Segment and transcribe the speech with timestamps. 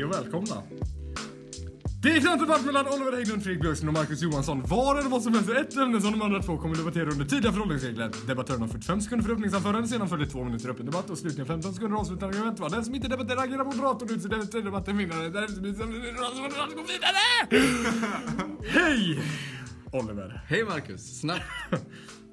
[0.00, 0.62] Hej och välkomna!
[2.02, 4.62] Det är knappt mellan Oliver Hägglund, Fredrik Björksen och Marcus Johansson.
[4.66, 7.52] Var eller vad som helst ett ämne som de andra två kommer debattera under tydliga
[7.52, 8.10] förhållningsregler.
[8.26, 11.74] Debattören har 45 sekunder för öppningsanförande, sedan följer två minuter öppen debatt och slutligen 15
[11.74, 12.60] sekunder avslutande argument.
[12.60, 12.68] Va?
[12.68, 15.28] Den som inte debatterar agerar moderator ut sig den debatten vinnare.
[15.28, 15.92] Därefter blir det som
[16.76, 17.62] gå vidare!
[18.80, 19.22] Hej!
[19.92, 20.44] Oliver.
[20.46, 21.42] Hej Marcus, snabbt.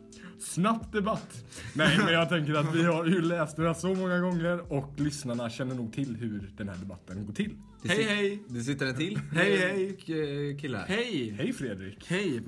[0.57, 1.43] Snabbt debatt.
[1.75, 4.93] Nej, men jag tänker att vi har ju läst det här så många gånger och
[4.99, 7.55] lyssnarna känner nog till hur den här debatten går till.
[7.81, 8.43] Det Hej hej!
[8.48, 9.20] Det sitter en till.
[9.34, 9.91] Hej, hej.
[9.98, 10.85] K- Killar.
[10.88, 11.29] Hej!
[11.38, 12.05] Hej Fredrik.
[12.07, 12.41] Hej!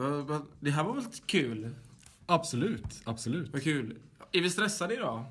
[0.59, 1.69] Det här var väl kul?
[2.25, 3.49] Absolut, absolut.
[3.53, 3.95] Vad kul.
[4.31, 5.25] Är vi stressade idag?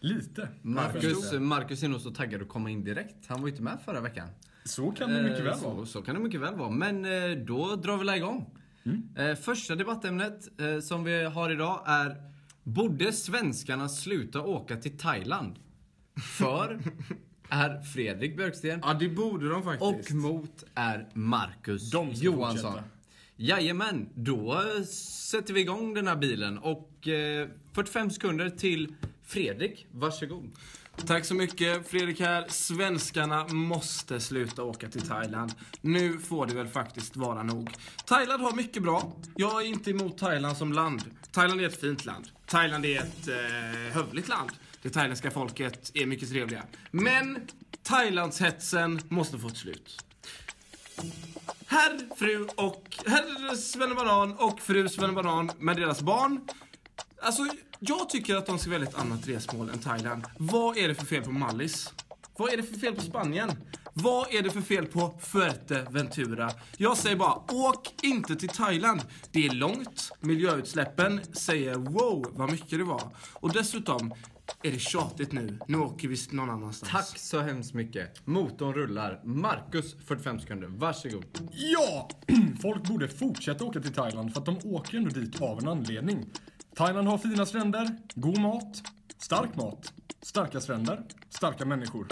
[0.00, 0.48] Lite.
[0.62, 3.26] Marcus, Marcus är nog så taggad att komma in direkt.
[3.26, 4.28] Han var ju inte med förra veckan.
[4.64, 5.86] Så kan det mycket Eh, väl så, vara.
[5.86, 6.70] så kan det mycket väl vara.
[6.70, 8.50] Men eh, då drar vi väl igång.
[9.16, 9.30] Mm.
[9.30, 12.16] Eh, första debattämnet eh, som vi har idag är
[12.62, 15.58] Borde svenskarna sluta åka till Thailand?
[16.38, 16.80] För
[17.48, 20.10] är Fredrik Björksten Ja, det borde de faktiskt.
[20.10, 22.72] och mot är Marcus Johansson.
[22.72, 22.84] fortsätta.
[23.36, 24.62] Jajamän, då
[25.30, 29.86] sätter vi igång den här bilen och eh, 45 sekunder till Fredrik.
[29.90, 30.50] Varsågod.
[31.06, 31.88] Tack så mycket.
[31.88, 32.44] Fredrik här.
[32.48, 35.52] Svenskarna måste sluta åka till Thailand.
[35.80, 37.70] Nu får det väl faktiskt vara nog.
[38.04, 39.12] Thailand har mycket bra.
[39.36, 41.04] Jag är inte emot Thailand som land.
[41.32, 42.28] Thailand är ett fint land.
[42.46, 44.50] Thailand är ett eh, hövligt land.
[44.82, 46.62] Det thailändska folket är mycket trevliga.
[46.90, 47.38] Men
[47.82, 50.04] Thailandshetsen måste få ett slut.
[51.66, 56.40] Herr, fru och herr Svennebanan och fru Svennebanan med deras barn.
[57.22, 57.46] Alltså,
[57.78, 60.24] jag tycker att de ska välja ett annat resmål än Thailand.
[60.38, 61.92] Vad är det för fel på Mallis?
[62.36, 63.50] Vad är det för fel på Spanien?
[63.92, 66.50] Vad är det för fel på Fuerteventura?
[66.76, 69.02] Jag säger bara, åk inte till Thailand.
[69.32, 73.02] Det är långt, miljöutsläppen säger wow vad mycket det var.
[73.34, 74.14] Och dessutom
[74.62, 75.58] är det tjatigt nu.
[75.66, 76.92] Nu åker vi någon annanstans.
[76.92, 78.26] Tack så hemskt mycket.
[78.26, 79.20] Motorn rullar.
[79.24, 80.68] Marcus, 45 sekunder.
[80.68, 81.50] Varsågod.
[81.52, 82.08] Ja!
[82.62, 86.26] Folk borde fortsätta åka till Thailand för att de åker ändå dit av en anledning.
[86.74, 88.82] Thailand har fina stränder, god mat,
[89.18, 89.92] stark mat,
[90.22, 92.06] starka stränder, starka människor.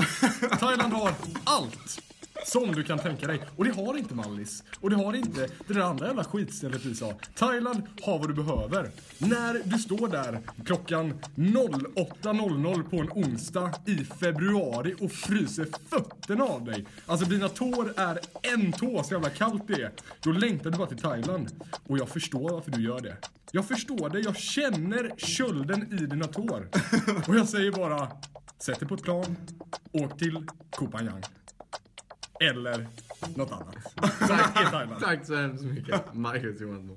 [0.59, 1.15] Thailand har
[1.45, 2.01] allt
[2.45, 3.41] som du kan tänka dig.
[3.57, 4.65] Och det har inte Mallis.
[4.81, 7.13] Och det har inte det där andra jävla skitstället vi sa.
[7.35, 8.91] Thailand har vad du behöver.
[9.19, 16.65] När du står där klockan 08.00 på en onsdag i februari och fryser fötterna av
[16.65, 16.87] dig.
[17.07, 19.93] Alltså dina tår är en tå så jävla kallt det är.
[20.21, 21.51] Då längtar du bara till Thailand.
[21.87, 23.17] Och jag förstår varför du gör det.
[23.53, 26.69] Jag förstår det, jag känner kölden i dina tår.
[27.29, 28.09] Och jag säger bara,
[28.59, 29.37] sätt dig på ett plan,
[29.93, 31.23] åk till Koh Phangan.
[32.41, 32.87] Eller
[33.37, 33.77] något annat.
[35.01, 36.97] Tack så hemskt mycket, Marcus Johansson.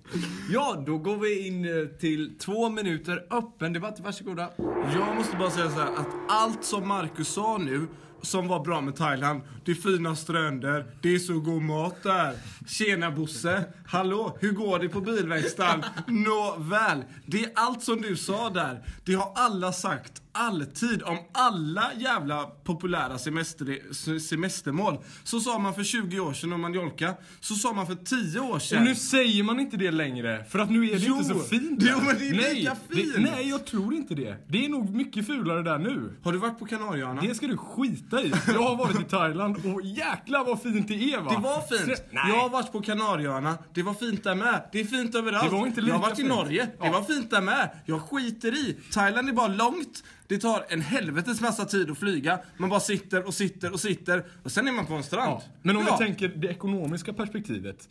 [0.51, 3.99] Ja, då går vi in eh, till två minuter öppen debatt.
[3.99, 4.49] Varsågoda.
[4.93, 7.87] Jag måste bara säga så här att allt som Marcus sa nu
[8.21, 9.41] som var bra med Thailand.
[9.65, 12.35] Det är fina stränder, det är så god mat där.
[12.67, 13.63] Tjena Bosse!
[13.87, 15.83] Hallå, hur går det på bilverkstaden?
[16.07, 18.83] Nåväl, det är allt som du sa där.
[19.05, 24.97] Det har alla sagt alltid om alla jävla populära semester, semestermål.
[25.23, 27.13] Så sa man för 20 år sedan om Mallorca.
[27.39, 28.77] Så sa man för 10 år sedan.
[28.79, 31.15] Och nu säger man inte det längre, för att nu är det Jo.
[31.17, 33.15] inte så fint Jo, men det är nej, lika det- fint.
[33.17, 34.35] nej, jag tror inte det.
[34.49, 36.15] Det är nog mycket fulare där nu.
[36.23, 37.21] Har du varit på Kanarieöarna?
[37.21, 38.33] Det ska du skita i.
[38.47, 41.31] Jag har varit i Thailand och jäklar vad fint det är va?
[41.31, 42.01] Det var fint.
[42.11, 42.23] Nej.
[42.29, 43.57] Jag har varit på Kanarieöarna.
[43.73, 44.69] Det var fint där med.
[44.71, 45.49] Det är fint överallt.
[45.51, 46.23] Det var inte jag har lika varit i.
[46.23, 46.65] Norge.
[46.65, 46.91] Det Ja.
[46.91, 47.69] var fint där med.
[47.85, 48.77] Jag skiter i.
[48.91, 50.03] Thailand är bara långt.
[50.31, 52.39] Det tar en helvetes massa tid att flyga.
[52.57, 54.25] Man bara sitter och sitter och sitter.
[54.43, 55.27] Och sen är man på en strand.
[55.31, 55.43] Ja.
[55.61, 55.97] Men om Ja.
[55.99, 57.89] vi tänker det ekonomiska perspektivet.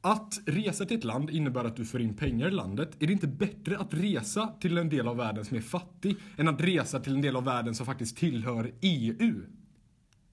[0.00, 2.90] Att resa till ett land innebär att du får in pengar i landet.
[2.98, 6.48] Är det inte bättre att resa till en del av världen som är fattig än
[6.48, 9.42] att resa till en del av världen som faktiskt tillhör EU?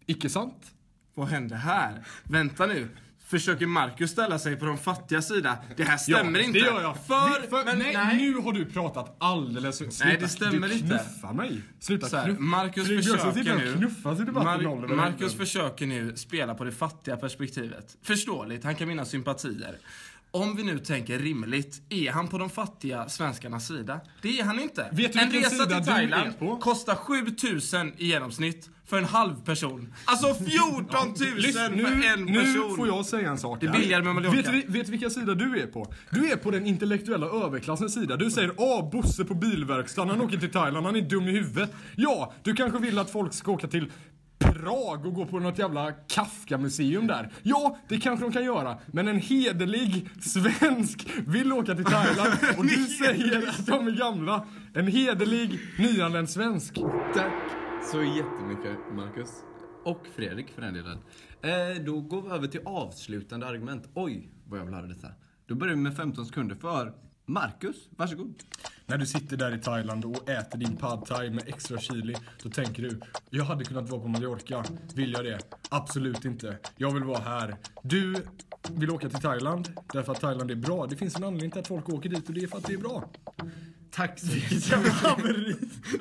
[0.05, 0.73] Icke sant?
[1.13, 2.03] Vad hände här?
[2.23, 2.87] Vänta nu.
[3.27, 5.57] Försöker Marcus ställa sig på de fattiga sida?
[5.77, 6.59] Det här stämmer inte.
[6.59, 6.97] det gör jag.
[6.97, 8.17] För, för men, nej, nej.
[8.17, 10.05] nu har du pratat alldeles för...
[10.05, 10.87] Nej, det stämmer du inte.
[10.87, 11.61] knuffar mig.
[11.79, 12.41] Sluta Så här, knuffa.
[12.41, 13.73] Marcus försöker nu...
[13.73, 14.95] knuffas i Mar-.
[14.95, 17.97] Marcus försöker nu spela på det fattiga perspektivet.
[18.01, 19.77] Förståeligt, han kan vinna sympatier.
[20.31, 23.99] Om vi nu tänker rimligt, är han på de fattiga svenskarnas sida?
[24.21, 24.89] Det är han inte.
[24.91, 29.35] Vet du en vilken resa sida till Thailand kostar 7000 i genomsnitt för en halv
[29.45, 29.93] person.
[30.05, 32.75] Alltså 14 000 Lyssna, nu, för en nu person!
[32.75, 34.51] får jag säga en sak Det är billigare med Mallorca.
[34.51, 35.93] Vet du vilka sida du är på?
[36.09, 38.15] Du är på den intellektuella överklassens sida.
[38.15, 41.75] Du säger åh, Bosse på bilverkstaden, han åker till Thailand, han är dum i huvudet.
[41.95, 43.91] Ja, du kanske vill att folk ska åka till
[44.39, 47.31] Prag och gå på något jävla Kafka-museum där.
[47.43, 48.77] Ja, det kanske de kan göra.
[48.87, 54.45] Men en hederlig svensk vill åka till Thailand och du säger att de är gamla.
[54.73, 56.73] En hederlig nyanländ svensk.
[57.13, 57.33] Tack
[57.91, 59.29] så jättemycket, Marcus.
[59.83, 60.97] Och Fredrik för den delen.
[61.41, 63.89] Eh, då går vi över till avslutande argument.
[63.93, 65.07] Oj, vad jag vill höra detta.
[65.47, 66.93] Då börjar vi med 15 sekunder för
[67.29, 67.75] Marcus.
[67.89, 68.33] Varsågod.
[68.85, 72.49] När du sitter där i Thailand och äter din pad thai med extra chili, då
[72.49, 74.63] tänker du, jag hade kunnat vara på Mallorca.
[74.95, 75.39] Vill jag det?
[75.69, 76.57] Absolut inte.
[76.75, 77.55] Jag vill vara här.
[77.83, 78.15] Du
[78.69, 80.85] vill åka till Thailand, därför att Thailand är bra.
[80.85, 82.73] Det finns en anledning till att folk åker dit och det är för att det
[82.73, 83.09] är bra.
[83.97, 84.75] Tack så
[85.07, 85.55] haveri.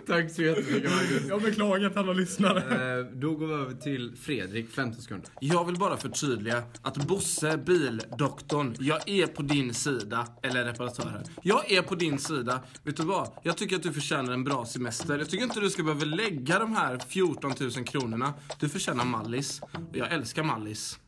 [0.06, 0.90] Tack så jättemycket.
[1.28, 2.98] Jag beklagar till alla lyssnare.
[2.98, 5.28] Eh, då går vi över till Fredrik, 15 sekunder.
[5.40, 10.26] Jag vill bara förtydliga att Bosse, bildoktorn, jag är på din sida.
[10.42, 11.24] Eller reparatören.
[11.42, 12.60] Jag är på din sida.
[12.82, 13.30] Vet du vad?
[13.42, 15.18] Jag tycker att du förtjänar en bra semester.
[15.18, 18.34] Jag tycker inte du ska behöva lägga de här 14 000 kronorna.
[18.60, 19.60] Du förtjänar Mallis.
[19.62, 20.98] Och jag älskar Mallis.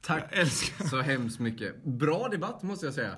[0.00, 0.86] Tack Jag älskar.
[0.86, 1.84] så hemskt mycket.
[1.84, 3.14] Bra debatt måste jag säga.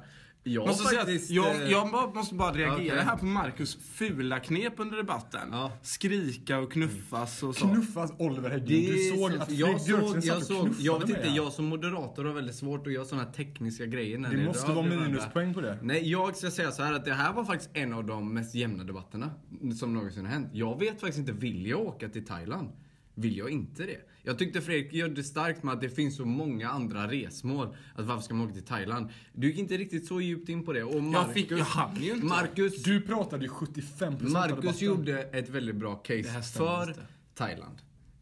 [0.46, 1.30] Jag Måste säga att faktiskt...
[1.30, 2.90] jag, eh, jag bara, måste bara reagera Okej.
[3.04, 5.48] här på Marcus fula knep under debatten.
[5.52, 5.72] Ja.
[5.82, 7.68] Skrika och knuffas och så.
[7.68, 8.68] Knuffas Oliver Hägglund.
[8.68, 12.24] Det Du såg så- att jag såg, jag såg, jag vet inte, jag som moderator
[12.24, 15.54] har väldigt svårt att göra sådana här tekniska grejer när Det ni måste vara minuspoäng
[15.54, 15.78] på det.
[15.82, 18.54] Nej, jag ska säga så här att det här var faktiskt en av de mest
[18.54, 19.30] jämna debatterna
[19.78, 20.48] som någonsin har hänt.
[20.52, 22.68] Jag vet faktiskt inte, vill jag åka till Thailand?
[23.14, 24.00] Vill jag inte det?
[24.22, 27.76] Jag tyckte Fredrik gör det starkt med att det finns så många andra resmål.
[27.94, 29.08] Att varför ska man åka till Thailand?
[29.32, 30.82] Du gick inte riktigt så djupt in på det.
[30.84, 32.26] Och Marcus, fick- jag hann ju inte.
[32.26, 37.00] Marcus, Du pratade ju 75% av Marcus gjorde ett väldigt bra Det case för inte.
[37.34, 37.76] Thailand.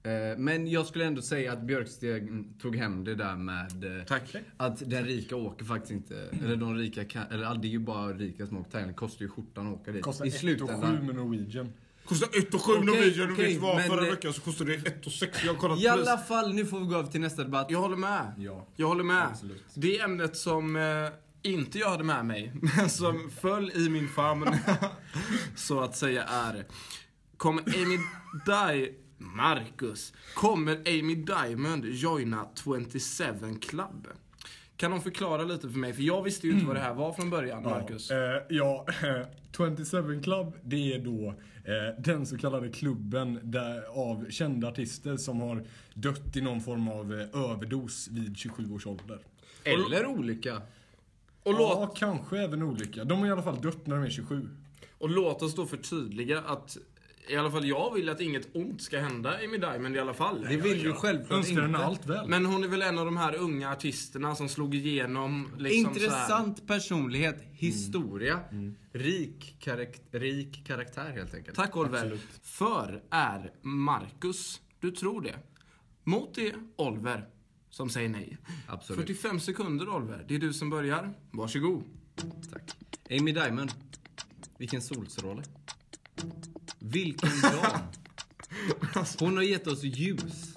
[0.05, 4.37] Eh, Men jag skulle ändå säga att Björksteg tog hem det där med eh, Tack.
[4.57, 8.13] att den rika åker faktiskt inte, eller de rika kan, eller det är ju bara
[8.13, 10.03] rika som åker Thailand, det kostar ju skjortan att åka dit.
[10.03, 11.07] Kostar I 1 och 7 slutändan.
[11.07, 11.73] med Norwegian.
[12.05, 13.29] Kostar 1 och 7 Okej, Norwegian.
[13.29, 13.85] Du vet vad?
[13.85, 15.45] Förra eh, veckan så kostade det 1 och 6.
[15.45, 17.67] Jag har kollat I alla fall, nu får vi gå över till nästa debatt.
[17.71, 18.33] Jag håller med.
[18.39, 18.67] Ja.
[18.77, 19.27] Jag håller med.
[19.27, 19.65] Absolut.
[19.75, 20.83] Det ämnet som eh,
[21.43, 24.57] inte jag hade med mig, men som föll i min famn,
[25.57, 26.67] så att säga är
[27.37, 27.99] Kommer Amy
[28.47, 28.95] Di...
[29.19, 30.13] Marcus.
[30.35, 34.09] Kommer Amy Diamond joina 27 Club?
[34.83, 35.93] Kan hon förklara lite för mig?
[35.93, 38.11] För jag visste ju inte vad det här var från början, Marcus.
[38.11, 38.87] Ja, eh, ja
[39.85, 41.29] 27 Club, det är då
[41.65, 45.65] eh, den så kallade klubben där, av kända artister som har
[45.95, 49.19] dött i någon form av eh, överdos vid 27 års ålder.
[49.65, 50.57] Eller olika.
[51.43, 53.05] Och, ja, låt, kanske även olika.
[53.05, 54.49] De har i alla fall dött när de är 27.
[54.99, 56.77] och låt oss då förtydliga att
[57.33, 60.47] i alla fall jag vill att inget ont ska hända Amy Diamond i alla fall.
[60.49, 61.85] Det vill du självklart Önskar henne inte.
[61.85, 62.29] allt väl.
[62.29, 66.01] Men hon är väl en av de här unga artisterna som slog igenom liksom så
[66.01, 66.07] här.
[66.07, 68.41] Intressant personlighet, historia,
[68.93, 71.57] rik, karak- rik karaktär helt enkelt.
[71.57, 71.99] Tack Oliver.
[71.99, 72.21] Absolut.
[72.43, 75.35] För är Marcus, du tror det.
[76.05, 77.29] Mot det Oliver
[77.71, 78.39] som säger nej.
[78.69, 79.01] Absolut.
[79.01, 81.13] 45 sekunder Oliver, det är du som börjar.
[81.31, 81.83] Varsågod.
[82.53, 82.71] Tack.
[83.21, 83.73] Amy Diamond.
[84.59, 85.43] Vilken solstråle.
[86.85, 87.79] Vilken dag.
[89.19, 90.55] Hon har gett oss ljus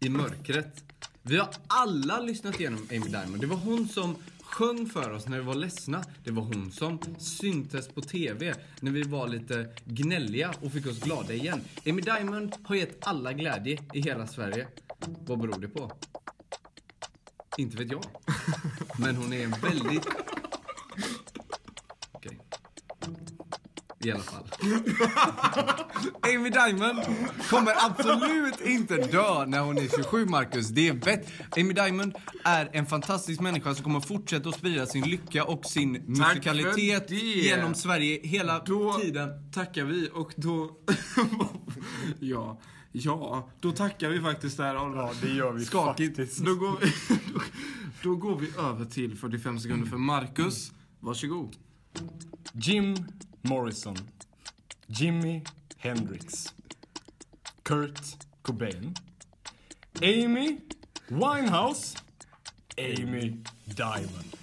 [0.00, 0.84] i mörkret.
[1.22, 3.40] Vi har alla lyssnat igenom Amy Diamond.
[3.40, 6.04] Det var hon som sjöng för oss när vi var ledsna.
[6.24, 11.00] Det var hon som syntes på TV när vi var lite gnälliga och fick oss
[11.00, 11.60] glada igen.
[11.86, 14.66] Amy Diamond har gett alla glädje i hela Sverige.
[15.26, 15.92] Vad beror det på?
[17.58, 18.04] Inte vet jag.
[18.98, 20.06] Men hon är en väldigt...
[24.06, 24.44] I alla fall.
[26.34, 26.98] Amy Diamond
[27.50, 30.68] kommer absolut inte dö när hon är 27, Marcus.
[30.68, 31.32] Det är vett.
[31.56, 35.92] Amy Diamond är en fantastisk människa som kommer fortsätta att sprida sin lycka och sin
[35.92, 39.28] musikalitet genom Sverige hela Då tiden.
[39.52, 40.70] tackar vi och då...
[42.20, 42.60] ja,
[42.92, 44.74] ja, då tackar vi faktiskt där.
[44.74, 46.16] Ja, det gör vi Skakigt.
[46.16, 46.38] faktiskt.
[46.44, 46.92] Då går, vi,
[47.32, 47.40] då,
[48.02, 50.72] då går vi över till 45 sekunder för Marcus.
[51.00, 51.56] Varsågod.
[52.52, 52.96] Jim
[53.48, 53.96] Morrison.
[54.86, 55.42] Jimi
[55.76, 56.54] Hendrix.
[57.62, 58.00] Kurt
[58.42, 58.94] Cobain.
[60.02, 60.58] Amy
[61.08, 61.98] Winehouse.
[62.78, 64.36] Amy Diamond.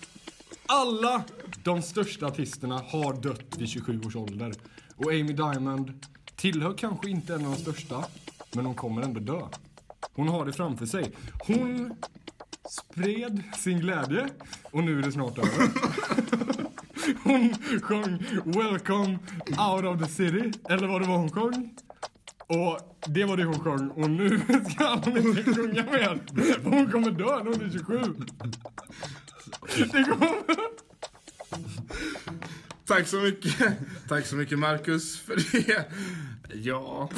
[0.65, 1.23] Alla
[1.63, 4.53] de största artisterna har dött vid 27 års ålder.
[4.95, 6.05] Och Amy Diamond
[6.35, 8.05] tillhör kanske inte en av de största,
[8.53, 9.41] men hon kommer ändå dö.
[10.13, 11.11] Hon har det framför sig.
[11.47, 11.95] Hon
[12.69, 14.29] spred sin glädje
[14.63, 15.69] och nu är det snart över.
[17.23, 19.19] Hon sjöng Welcome
[19.57, 21.73] out of the city, eller vad det var hon sjöng.
[22.47, 26.19] Och det var det hon sjöng och nu ska hon inte sjunga mer.
[26.63, 28.01] Hon kommer dö när hon är 27.
[29.91, 30.73] Det kommer...
[32.85, 33.73] Tack så mycket.
[34.07, 35.85] Tack så mycket Marcus för det
[36.55, 37.09] Ja.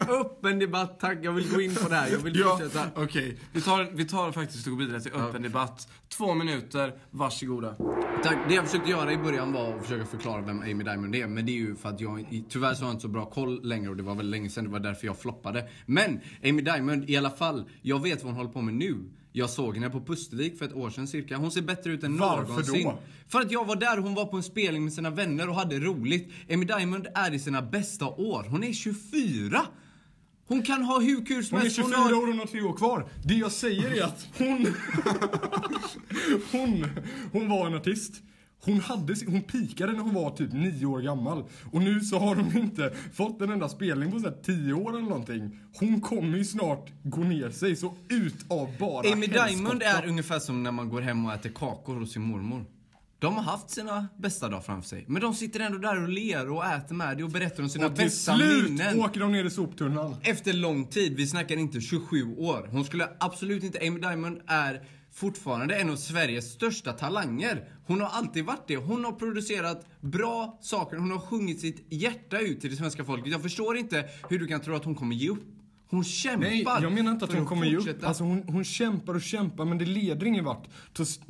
[0.08, 1.18] Öppen debatt, tack.
[1.22, 2.08] Jag vill gå in på det här.
[2.08, 2.58] Jag vill ja.
[2.58, 2.86] fortsätta.
[2.94, 5.88] Okej, vi, tar, vi tar faktiskt och går vidare till öppen debatt.
[6.08, 7.74] Två minuter, varsågoda.
[8.22, 8.38] Tack.
[8.48, 11.26] Det jag försökte göra i början var att försöka förklara vem Amy Diamond är.
[11.26, 13.60] Men det är ju för att jag tyvärr så har jag inte så bra koll
[13.62, 14.64] längre och det var väldigt länge sedan.
[14.64, 15.68] Det var därför jag floppade.
[15.86, 17.64] Men Amy Diamond i alla fall.
[17.82, 18.96] Jag vet vad hon håller på med nu.
[19.36, 21.36] Jag såg henne på Pustervik för ett år sedan cirka.
[21.36, 22.84] Hon ser bättre ut än Varför någonsin.
[22.84, 22.98] då?
[23.28, 25.78] För att jag var där, hon var på en spelning med sina vänner och hade
[25.78, 26.32] roligt.
[26.50, 28.46] Amy Diamond är i sina bästa år.
[28.50, 29.66] Hon är 24!
[30.46, 31.76] Hon kan ha hur kul som Hon är helst.
[31.76, 33.08] 24 år och hon har tre år kvar.
[33.24, 34.66] Det jag säger är att hon...
[36.52, 36.86] hon,
[37.32, 38.22] hon var en artist.
[38.64, 41.44] Hon, hade, hon pikade när hon var typ nio år gammal.
[41.72, 44.90] Och nu så har hon inte fått en enda spelning på så här tio år
[44.90, 45.60] eller någonting.
[45.78, 49.26] Hon kommer ju snart gå ner sig så ut av bara Amy.
[49.26, 52.64] Diamond är ungefär som när man går hem och äter kakor hos sin mormor.
[53.18, 55.04] De har haft sina bästa dagar framför sig.
[55.08, 57.86] Men de sitter ändå där och ler och äter med dig och berättar om sina
[57.86, 59.00] Och till bästa slut minnen.
[59.00, 60.16] åker de ner i soptunnan.
[60.22, 62.68] Efter lång tid, vi snackar inte 27 år.
[62.70, 64.82] Hon skulle absolut inte, Amy Diamond är
[65.14, 67.68] fortfarande en av Sveriges största talanger.
[67.86, 68.76] Hon har alltid varit det.
[68.76, 73.32] Hon har producerat bra saker, hon har sjungit sitt hjärta ut till det svenska folket.
[73.32, 75.44] Jag förstår inte hur du kan tro att hon kommer ge upp.
[75.88, 78.04] Hon kämpar Nej, jag menar inte att hon kommer ge upp.
[78.04, 80.68] Alltså hon, hon kämpar och kämpar men det leder ingen vart.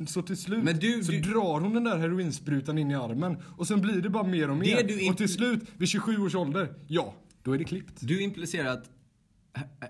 [0.07, 3.37] Så, till slut Men du- så du- drar hon den där heroinsprutan in i armen.
[3.57, 4.83] Och sen blir det bara mer och mer.
[4.83, 7.13] Du Och till slut, vid 27 års ålder, ja,
[7.43, 7.93] då är det klippt.
[7.99, 8.89] Du implicerar att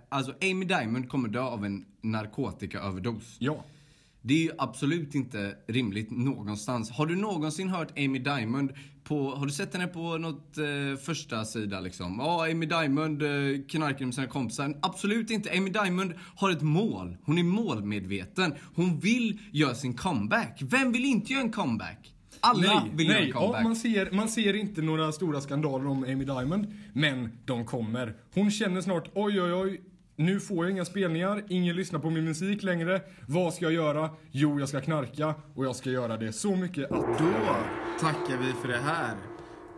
[0.09, 3.35] alltså Amy Diamond kommer dö av en narkotikaöverdos.
[3.39, 3.63] Ja.
[4.27, 6.91] Det är ju absolut inte rimligt någonstans.
[6.91, 8.71] Har du någonsin hört Amy Diamond
[9.03, 12.15] på, har du sett henne på något eh, första sida liksom?
[12.19, 13.29] Ja, Amy Diamond eh,
[13.67, 14.77] knarkar med sina kompisar.
[14.81, 15.51] Absolut inte.
[15.57, 17.17] Amy Diamond har ett mål.
[17.23, 18.53] Hon är målmedveten.
[18.75, 20.61] Hon vill göra sin comeback.
[20.61, 22.13] Vem vill inte göra en comeback?
[22.39, 23.27] Alla nej, vill göra nej.
[23.27, 23.59] en comeback.
[23.59, 28.15] Ja, man, ser, man ser inte några stora skandaler om Amy Diamond, men de kommer.
[28.33, 29.81] Hon känner snart, oj oj oj,
[30.15, 33.01] nu får jag inga spelningar, ingen lyssnar på min musik längre.
[33.27, 34.09] Vad ska jag göra?
[34.31, 37.19] Jo, jag ska knarka och jag ska göra det så mycket att...
[37.19, 37.55] Då
[37.99, 39.15] tackar vi för det här.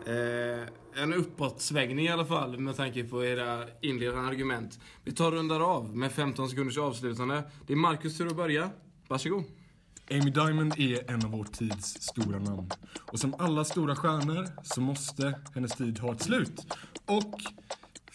[0.06, 4.80] Eh, en uppåtsvängning i alla fall med tanke på era inledande argument.
[5.04, 7.44] Vi tar rundar av med 15 sekunders avslutande.
[7.68, 8.70] Det är Marcus tur att börja.
[9.08, 9.44] Varsågod.
[10.12, 12.70] Amy Diamond är en av vår tids stora namn.
[13.12, 16.68] Och som alla stora stjärnor så måste hennes tid ha ett slut.
[17.06, 17.42] Och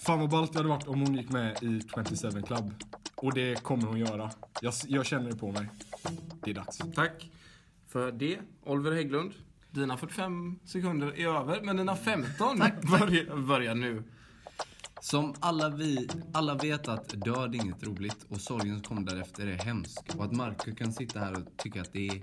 [0.06, 2.75] fan vad ballt det hade varit om hon gick med i 27 Club.
[3.14, 4.30] Och det kommer hon göra.
[4.61, 5.68] Jag, jag känner det på mig.
[6.44, 6.78] Det är dags.
[6.94, 7.30] Tack
[7.88, 8.38] för det.
[8.64, 9.32] Oliver Hägglund.
[9.71, 14.02] Dina 45 sekunder är över, men dina 15 börjar, börjar nu.
[15.00, 19.47] Som alla vi, alla vet att död är inget roligt och sorgen som kommer därefter
[19.47, 20.00] är hemsk.
[20.16, 22.23] Och att Marco kan sitta här och tycka att det är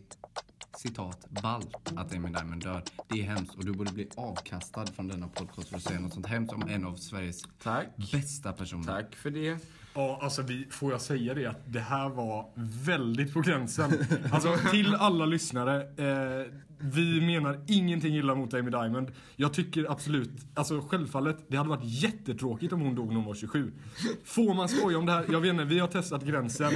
[0.79, 2.81] citat ballt att Amy Diamond dör.
[3.07, 6.13] Det är hemskt och du borde bli avkastad från denna podcast för att säga något
[6.13, 7.87] sånt hemskt om en av Sveriges Tack.
[8.11, 8.83] bästa personer.
[8.83, 9.57] Tack för det.
[9.93, 12.45] Ja, alltså vi, får jag säga det att det här var
[12.85, 13.91] väldigt på gränsen.
[14.31, 15.81] Alltså till alla lyssnare.
[15.81, 19.11] Eh, vi menar ingenting illa mot Amy Diamond.
[19.35, 23.33] Jag tycker absolut, alltså självfallet, det hade varit jättetråkigt om hon dog när hon var
[23.35, 23.71] 27.
[24.25, 25.25] Får man skoja om det här?
[25.31, 26.71] Jag vet inte, vi har testat gränsen.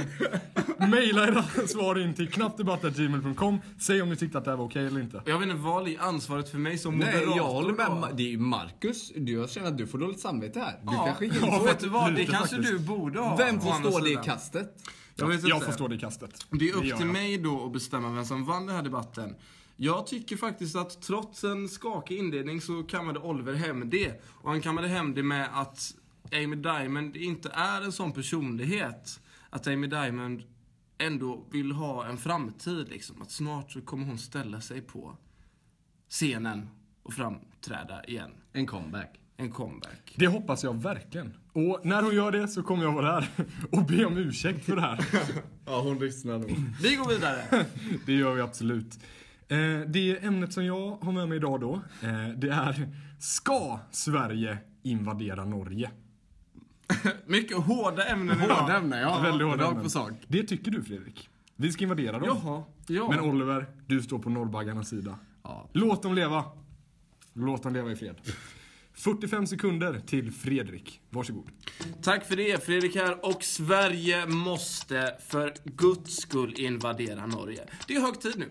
[0.78, 3.58] Maila era svar in till knappdebatt.gmail.com.
[3.80, 5.22] Säg om ni tyckte att det här var okej eller inte.
[5.26, 7.36] Jag vet inte, vad är ansvaret för mig som Nej, moderator?
[7.36, 7.86] jag håller med.
[7.86, 9.12] Ma- Det är ju Marcus.
[9.16, 10.72] Du, jag känner att du får dåligt samvete här.
[10.82, 12.14] Du Ja, kanske gick in ja, vet du vad?
[12.14, 12.72] Det kanske faktiskt.
[12.72, 13.36] du borde ha.
[13.36, 14.82] Vem får stå det i kastet?
[15.14, 15.66] Jag vet Jag inte.
[15.66, 16.46] får stå det i kastet.
[16.50, 17.06] Det är upp till jag.
[17.06, 19.36] mig då att bestämma vem som vann den här debatten.
[19.76, 24.22] Jag tycker faktiskt att trots en skakig inledning så kammade Oliver hem det.
[24.26, 25.94] Och han kammade hem det med att
[26.32, 29.20] Amy Diamond inte är en sån personlighet.
[29.50, 30.42] Att Amy Diamond
[30.98, 33.22] ändå vill ha en framtid liksom.
[33.22, 35.16] Att snart så kommer hon ställa sig på
[36.08, 36.68] scenen
[37.02, 38.30] och framträda igen.
[38.52, 39.20] En comeback.
[39.36, 40.14] En comeback.
[40.16, 41.34] Det hoppas jag verkligen.
[41.52, 43.28] Och när hon gör det så kommer jag vara där
[43.72, 45.04] och be om ursäkt för det här.
[45.66, 46.56] Ja, hon lyssnar nog.
[46.82, 47.66] Vi går vidare.
[48.06, 48.98] Det gör vi absolut.
[49.48, 52.88] Eh, det ämnet som jag har med mig idag då, eh, det är
[53.18, 55.90] Ska Sverige invadera Norge?
[57.26, 58.54] Mycket hårda ämnen idag.
[58.56, 59.20] Hårda ämnen, ja.
[59.22, 59.82] Väldigt hårda ämnen.
[59.82, 60.12] på sak.
[60.28, 61.28] Det tycker du Fredrik?
[61.56, 62.40] Vi ska invadera dem.
[62.44, 62.62] Jaha.
[62.86, 63.08] Ja.
[63.10, 65.18] Men Oliver, du står på norrbaggarnas sida.
[65.42, 65.68] Ja.
[65.72, 66.44] Låt dem leva.
[67.32, 68.16] Låt dem leva i fred.
[68.94, 71.00] 45 sekunder till Fredrik.
[71.10, 71.48] Varsågod.
[72.02, 73.24] Tack för det, Fredrik här.
[73.24, 77.64] Och Sverige måste för guds skull invadera Norge.
[77.88, 78.50] Det är hög tid nu.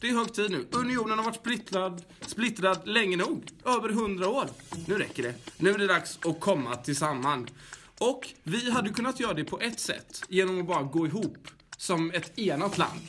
[0.00, 0.66] Det är hög tid nu.
[0.72, 3.48] Unionen har varit splittrad, splittrad länge nog.
[3.64, 4.46] Över hundra år.
[4.86, 5.34] Nu räcker det.
[5.58, 7.50] Nu är det dags att komma tillsammans.
[7.98, 10.22] Och vi hade kunnat göra det på ett sätt.
[10.28, 13.00] Genom att bara gå ihop som ett enat land.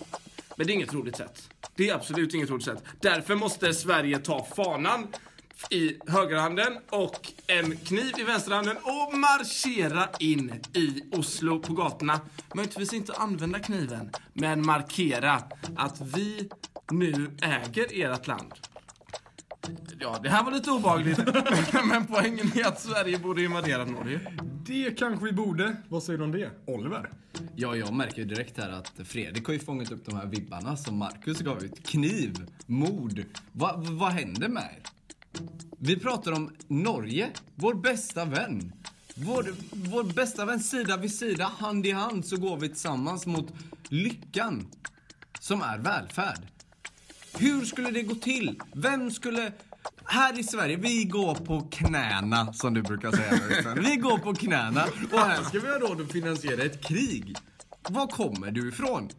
[0.55, 1.50] Men det är inget roligt sätt.
[1.75, 2.84] Det är absolut inget roligt sätt.
[3.01, 5.07] Därför måste Sverige ta fanan
[5.70, 12.20] i högerhanden och en kniv i vänsterhanden och marschera in i Oslo på gatorna.
[12.56, 15.42] Möjligtvis inte använda kniven, men markera
[15.76, 16.50] att vi
[16.92, 18.54] nu äger ert land.
[20.00, 21.18] Ja, det här var lite obehagligt.
[21.90, 24.20] men poängen är att Sverige borde invadera Norge.
[24.66, 25.76] Det kanske vi borde.
[25.90, 26.52] Vad säger du om det?
[26.66, 27.10] Oliver?
[27.56, 30.78] Ja, jag märker ju direkt här att Fredrik har ju fångat upp de här vibbarna
[30.78, 31.88] som Marcus gav ut.
[31.88, 33.24] Kniv, mord.
[33.52, 34.97] Va, vad händer med er?
[35.79, 38.74] Vi pratar om Norge, vår bästa vän.
[39.15, 43.53] Vår, vår bästa vän sida vid sida, hand i hand, så går vi tillsammans mot
[43.89, 44.67] lyckan.
[45.39, 46.39] Som är välfärd.
[47.38, 48.60] Hur skulle det gå till?
[48.74, 49.51] Vem skulle...
[50.03, 53.75] Här i Sverige, vi går på knäna, som du brukar säga.
[53.75, 57.36] Vi går på knäna och här ska vi ha råd att finansiera ett krig.
[57.89, 59.10] Var kommer du ifrån?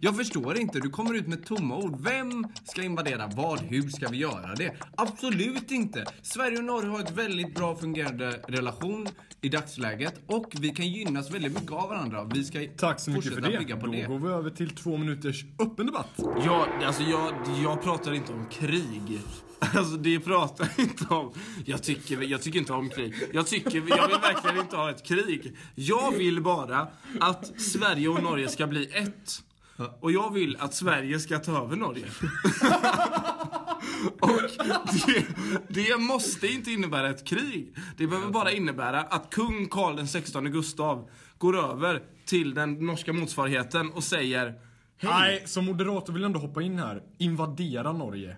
[0.00, 2.00] Jag förstår inte, du kommer ut med tomma ord.
[2.00, 3.60] Vem ska invadera vad?
[3.60, 4.74] Hur ska vi göra det?
[4.96, 6.04] Absolut inte!
[6.22, 9.08] Sverige och Norge har ett väldigt bra fungerande relation
[9.40, 12.24] i dagsläget och vi kan gynnas väldigt mycket av varandra.
[12.34, 13.58] Vi ska Tack så mycket för fortsätta det.
[13.58, 14.02] bygga på Då det.
[14.06, 16.10] går vi över till två minuters öppen debatt.
[16.44, 19.20] Jag, alltså jag, jag pratar inte om krig.
[19.60, 21.32] Alltså det pratar jag inte om.
[21.64, 23.14] Jag tycker, jag tycker inte om krig.
[23.32, 25.56] Jag, tycker, jag vill verkligen inte ha ett krig.
[25.74, 26.88] Jag vill bara
[27.20, 29.42] att Sverige och Norge ska bli ett.
[30.00, 32.06] Och jag vill att Sverige ska ta över Norge.
[34.20, 34.40] Och
[35.06, 35.26] det,
[35.68, 37.74] det måste inte innebära ett krig.
[37.96, 43.12] Det behöver bara innebära att kung Karl den 16 Gustav går över till den norska
[43.12, 44.54] motsvarigheten och säger
[45.00, 47.02] Nej, som moderator vill jag ändå hoppa in här.
[47.18, 48.36] Invadera Norge.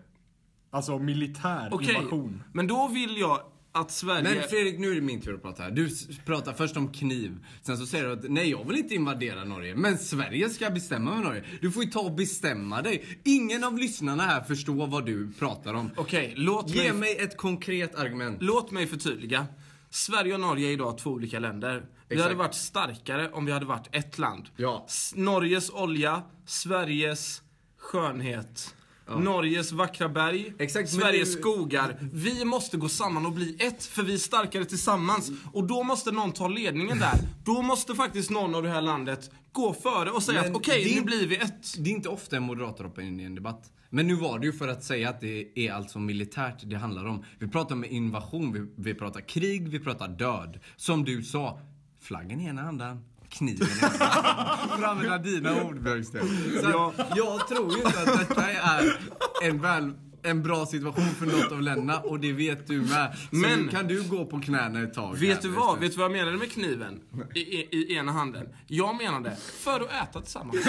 [0.71, 2.43] Alltså militär Okej, invasion.
[2.53, 3.41] men då vill jag
[3.73, 4.23] att Sverige...
[4.23, 5.71] Men Fredrik, nu är det min tur att prata här.
[5.71, 5.89] Du
[6.27, 7.39] pratar först om kniv.
[7.63, 9.75] Sen så säger du att nej, jag vill inte invadera Norge.
[9.75, 11.45] Men Sverige ska bestämma med Norge.
[11.61, 13.21] Du får ju ta och bestämma dig.
[13.25, 15.91] Ingen av lyssnarna här förstår vad du pratar om.
[15.97, 18.43] Okej, låt, Ge mig, mig ett konkret argument.
[18.43, 19.47] låt mig förtydliga.
[19.91, 21.87] Sverige och Norge är idag två olika länder.
[22.09, 22.23] Vi Exakt.
[22.23, 24.49] hade varit starkare om vi hade varit ett land.
[24.57, 24.87] Ja.
[25.15, 27.43] Norges olja, Sveriges
[27.79, 28.75] skönhet.
[29.19, 31.97] Norges vackra berg, Exakt, Sveriges nu- skogar.
[32.13, 35.31] Vi måste gå samman och bli ett, för vi är starkare tillsammans.
[35.53, 37.15] Och då måste någon ta ledningen där.
[37.45, 40.85] Då måste faktiskt någon av det här landet gå före och säga Men att okej,
[40.85, 41.75] det- nu blir vi ett.
[41.79, 43.73] Det är inte ofta en moderator hoppar in i en debatt.
[43.91, 47.05] Men nu var det ju för att säga att det är alltså militärt det handlar
[47.07, 47.25] om.
[47.39, 50.61] Vi pratar om invasion, vi, vi pratar krig, vi pratar död.
[50.77, 51.61] Som du sa,
[52.03, 53.69] flaggen i ena handen, kniven
[54.01, 56.21] att använda dina ord Björksten.
[56.63, 56.93] Så Ja.
[57.17, 58.97] Jag tror ju inte att detta är
[59.43, 63.17] en, väl, en bra situation för något av länderna och det vet du med.
[63.31, 65.17] Så Men- nu kan du gå på knäna ett tag.
[65.17, 65.79] Vet här, du vad?
[65.81, 67.01] Vet du vad jag menade med kniven?
[67.35, 68.47] I, i, I ena handen.
[68.67, 70.57] Jag menade för att äta tillsammans.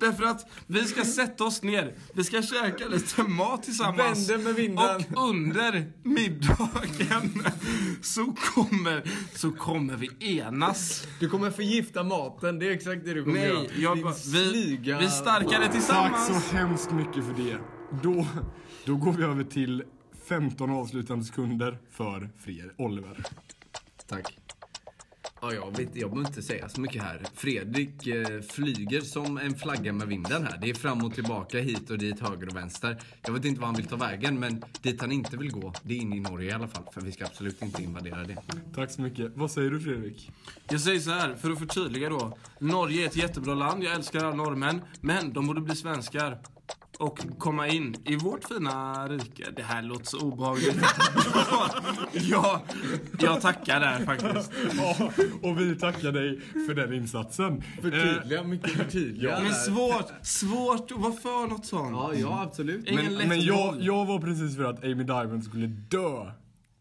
[0.00, 4.30] Därför att vi ska sätta oss ner, vi ska käka lite mat tillsammans.
[4.30, 5.04] Vänder med vinden.
[5.14, 7.42] Och under middagen
[8.02, 9.02] så kommer,
[9.34, 11.06] så kommer vi enas.
[11.20, 13.58] Du kommer förgifta maten, det är exakt det du kommer göra.
[13.58, 16.26] Nej, jag Din bara, vi, vi är starkare Tack tillsammans.
[16.26, 17.58] så hemskt mycket för det.
[18.00, 18.26] Då,
[18.86, 19.84] då går vi över till
[20.28, 23.24] 15 avslutande sekunder för Fred Oliver.
[24.06, 24.38] Tack.
[25.40, 27.22] Ja, jag, vet, jag behöver inte säga så mycket här.
[27.34, 30.58] Fredrik eh, flyger som en flagga med vinden här.
[30.60, 32.98] Det är fram och tillbaka, hit och dit, höger och vänster.
[33.22, 35.94] Jag vet inte var han vill ta vägen, men dit han inte vill gå, det
[35.94, 36.84] är in i Norge i alla fall.
[36.92, 38.36] För vi ska absolut inte invadera det.
[38.74, 39.32] Tack så mycket.
[39.34, 40.30] Vad säger du Fredrik?
[40.68, 42.38] Jag säger så här, för att förtydliga då.
[42.58, 44.80] Norge är ett jättebra land, jag älskar alla norrmän.
[45.00, 46.38] Men de borde bli svenskar.
[47.02, 49.44] Och komma in i vårt fina rike.
[49.56, 50.76] Det här låter så obehagligt.
[52.12, 52.62] ja,
[53.18, 54.52] jag tackar där faktiskt.
[54.76, 55.10] Ja,
[55.42, 57.62] och vi tackar dig för den insatsen.
[57.82, 59.40] Förtydliga, mycket förtydliga.
[59.42, 61.90] Men svårt, svårt att vara för något sånt.
[61.92, 62.88] Ja, ja, absolut.
[62.88, 66.30] Ingen Men, men jag, jag var precis för att Amy Diamond skulle dö.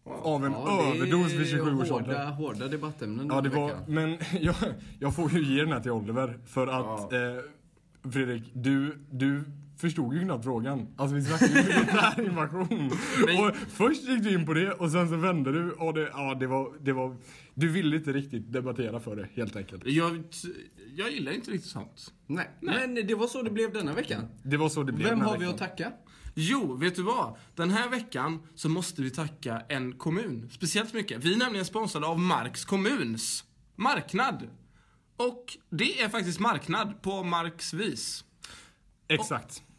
[0.06, 2.26] Av en Ja, det är överdos vid 27 års hårda, ålder.
[2.26, 3.84] hårda debattämnen Ja, det var, veckan.
[3.88, 4.56] men jag,
[5.00, 6.38] jag får ju ge den här till Oliver.
[6.46, 7.20] För att, eh,
[8.12, 9.44] Fredrik, du, du
[9.82, 10.88] förstod ju knappt frågan.
[10.98, 12.92] Alltså vi snackade ju militär invasion.
[13.26, 16.10] Men- Och först gick du in på det och sen så vände du och det,
[16.14, 17.16] ja, det, var, det var...
[17.54, 19.82] Du ville inte riktigt debattera för det, helt enkelt.
[19.86, 20.24] Jag,
[20.96, 22.14] jag gillar inte riktigt sånt.
[22.28, 22.50] Nej.
[22.62, 24.26] men det var så det blev denna veckan.
[24.44, 25.54] Det var så det blev Vem den här har vi veckan.
[25.68, 25.92] att tacka?
[26.36, 27.36] Jo, vet du vad?
[27.56, 30.50] Den här veckan så måste vi tacka en kommun.
[30.52, 31.24] Speciellt mycket.
[31.24, 33.44] Vi är nämligen sponsrade av Marks kommuns
[33.76, 34.48] marknad.
[35.18, 38.24] Och det är faktiskt marknad på Marks vis.
[39.08, 39.64] Exakt.
[39.68, 39.71] Och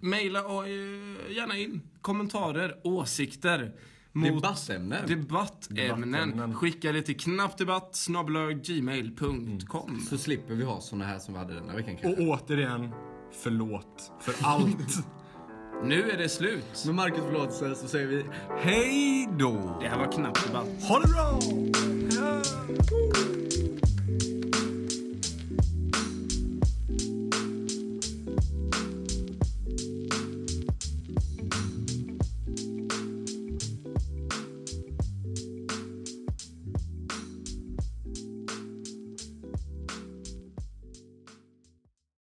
[0.00, 3.72] mejla och, eh, gärna in kommentarer, åsikter.
[4.16, 5.06] Mot Debattämnen.
[5.08, 6.10] debattämnen.
[6.12, 6.54] Debattämnen.
[6.54, 7.96] Skicka det till knappdebatt
[8.66, 10.00] gmail.com.
[10.10, 12.22] Så slipper vi ha såna här som vi hade denna veckan Och kanske.
[12.30, 12.88] återigen,
[13.42, 15.06] förlåt för allt.
[15.84, 16.82] Nu är det slut.
[16.86, 18.24] Med Marcus förlåtelse så säger vi
[18.58, 19.78] hej då.
[19.82, 20.68] Det här var knappt debatt.
[20.88, 21.40] Ha det bra!
[22.20, 22.42] Ja.